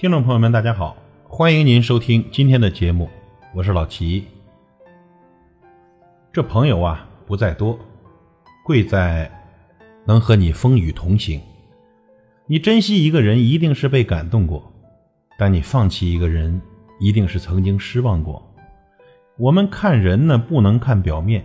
[0.00, 0.96] 听众朋友们，大家好，
[1.28, 3.06] 欢迎您收听今天的节目，
[3.54, 4.24] 我是老齐。
[6.32, 7.78] 这朋友啊不在多，
[8.64, 9.30] 贵在
[10.06, 11.38] 能和你风雨同行。
[12.46, 14.62] 你珍惜一个人，一定是被感动过；
[15.38, 16.58] 但你放弃一个人，
[16.98, 18.42] 一定是曾经失望过。
[19.36, 21.44] 我们看人呢，不能看表面，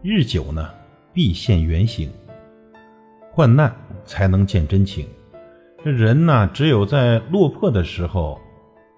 [0.00, 0.70] 日久呢，
[1.12, 2.10] 必现原形。
[3.30, 3.70] 患难
[4.06, 5.06] 才能见真情。
[5.82, 8.38] 这人呢，只有在落魄的时候，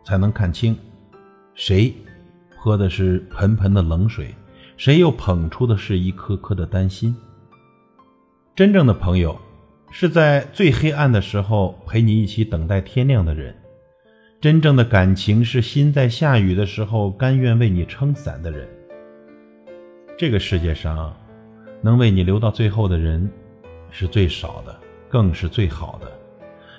[0.05, 0.77] 才能看清
[1.55, 1.95] 谁
[2.57, 4.35] 泼的是盆盆的冷水，
[4.77, 7.15] 谁又捧出的是一颗颗的担心。
[8.57, 9.39] 真正的朋友，
[9.93, 13.55] 是在最黑暗的时候陪你一起等待天亮的人；
[14.41, 18.69] 真正的感情，是心在下雨的时候甘愿为你撑伞的人。
[20.19, 21.17] 这个世界上，
[21.81, 23.31] 能为你留到最后的人，
[23.89, 24.77] 是最少的，
[25.09, 26.11] 更是最好的。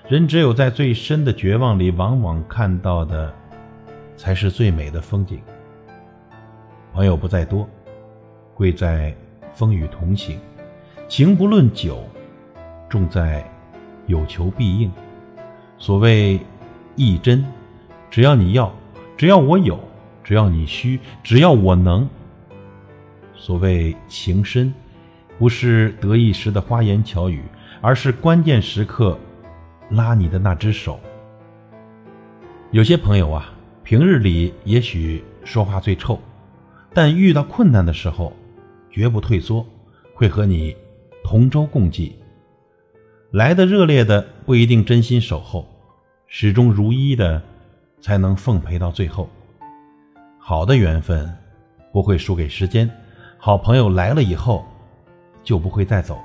[0.09, 3.33] 人只有在最深的绝望里，往往看到的
[4.17, 5.39] 才是最美的风景。
[6.93, 7.67] 朋友不在多，
[8.53, 9.15] 贵在
[9.53, 10.37] 风雨同行；
[11.07, 12.03] 情不论久，
[12.89, 13.49] 重在
[14.05, 14.91] 有求必应。
[15.77, 16.37] 所谓
[16.97, 17.45] 义真，
[18.11, 18.73] 只要你要，
[19.15, 19.79] 只要我有，
[20.21, 22.07] 只要你需，只要我能。
[23.35, 24.73] 所谓情深，
[25.39, 27.41] 不是得意时的花言巧语，
[27.79, 29.17] 而是关键时刻。
[29.94, 30.99] 拉你的那只手。
[32.72, 36.17] 有些朋友啊，平日里也许说话最臭，
[36.95, 38.33] 但遇到困难的时候，
[38.89, 39.64] 绝不退缩，
[40.16, 40.75] 会和你
[41.23, 42.16] 同舟共济。
[43.30, 45.67] 来的热烈的不一定真心守候，
[46.25, 47.39] 始终如一的
[48.02, 49.30] 才能奉陪到最后。
[50.39, 51.31] 好的缘分
[51.91, 52.89] 不会输给时间，
[53.38, 54.66] 好朋友来了以后
[55.44, 56.19] 就不会再走。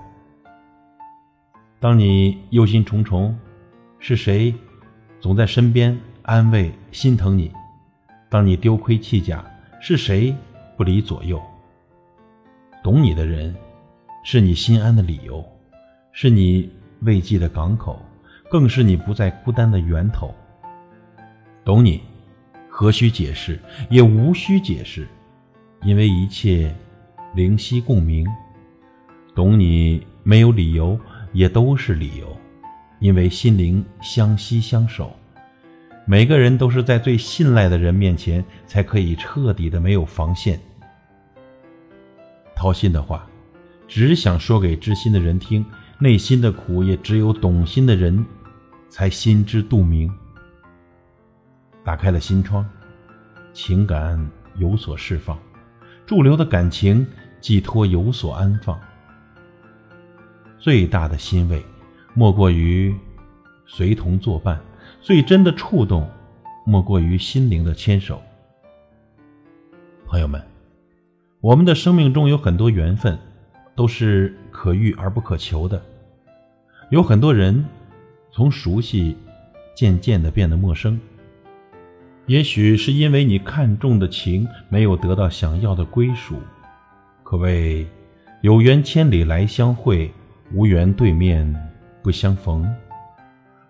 [1.78, 3.34] 当你忧心忡忡。
[4.00, 4.54] 是谁
[5.20, 7.50] 总在身边安慰、心疼你？
[8.28, 9.44] 当你丢盔弃甲，
[9.80, 10.34] 是谁
[10.76, 11.42] 不离左右？
[12.82, 13.54] 懂你的人，
[14.22, 15.44] 是你心安的理由，
[16.12, 16.70] 是你
[17.00, 18.00] 慰藉的港口，
[18.48, 20.32] 更是你不再孤单的源头。
[21.64, 22.00] 懂你，
[22.68, 23.58] 何须解释，
[23.90, 25.08] 也无需解释，
[25.82, 26.72] 因为一切
[27.34, 28.26] 灵犀共鸣。
[29.34, 30.98] 懂你，没有理由，
[31.32, 32.36] 也都是理由。
[33.00, 35.14] 因为心灵相惜相守，
[36.04, 40.58] 每个人都是在最信赖的人面前，才可以彻底的没有防线。
[42.56, 43.24] 掏心的话，
[43.86, 45.62] 只想说给知心的人听；
[45.98, 48.24] 内心的苦，也只有懂心的人，
[48.88, 50.12] 才心知肚明。
[51.84, 52.68] 打开了心窗，
[53.52, 54.18] 情感
[54.56, 55.38] 有所释放，
[56.04, 57.06] 驻留的感情
[57.40, 58.78] 寄托有所安放。
[60.58, 61.64] 最大的欣慰。
[62.14, 62.94] 莫过于
[63.66, 64.60] 随同作伴，
[65.00, 66.08] 最真的触动，
[66.64, 68.20] 莫过于心灵的牵手。
[70.06, 70.42] 朋友们，
[71.40, 73.18] 我们的生命中有很多缘分，
[73.76, 75.80] 都是可遇而不可求的。
[76.90, 77.64] 有很多人，
[78.32, 79.16] 从熟悉
[79.74, 80.98] 渐渐的变得陌生。
[82.26, 86.36] 也许是因为你看重的情没有得到想要的归属。
[87.22, 87.86] 可谓
[88.40, 90.10] 有缘千里来相会，
[90.52, 91.67] 无缘对面。
[92.02, 92.68] 不相逢，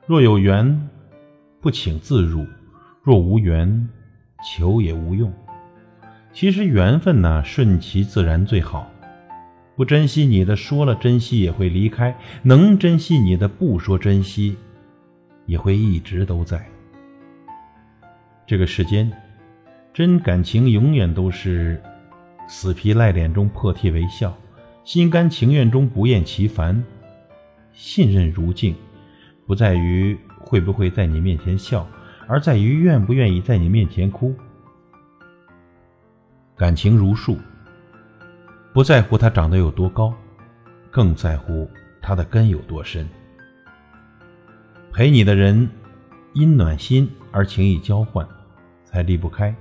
[0.06, 0.88] 若有缘，
[1.60, 2.46] 不请自入；
[3.02, 3.88] 若无缘，
[4.44, 5.32] 求也无用。
[6.32, 8.86] 其实缘分呢，顺其自然最好。
[9.74, 12.12] 不珍惜你的，说了珍惜也会离开；
[12.42, 14.56] 能珍惜你的，不说珍惜，
[15.46, 16.64] 也会一直都在。
[18.46, 19.10] 这个世间，
[19.94, 21.82] 真感情永远都是
[22.46, 24.36] 死皮赖脸中破涕为笑，
[24.84, 26.84] 心甘情愿中不厌其烦。
[27.78, 28.74] 信任如镜，
[29.46, 31.86] 不在于会不会在你面前笑，
[32.26, 34.34] 而在于愿不愿意在你面前哭。
[36.56, 37.38] 感情如树，
[38.72, 40.12] 不在乎它长得有多高，
[40.90, 41.70] 更在乎
[42.02, 43.08] 它的根有多深。
[44.92, 45.70] 陪你的人
[46.32, 48.26] 因暖心而情意交换，
[48.84, 49.54] 才离不开；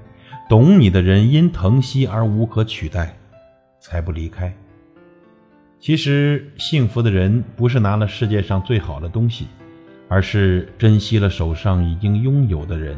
[0.49, 3.15] 懂你的人因疼惜而无可取代，
[3.79, 4.51] 才不离开。
[5.79, 9.45] 其实，幸福的人不是拿了世界上最好的东西，
[10.07, 12.97] 而是珍惜了手上已经拥有的人。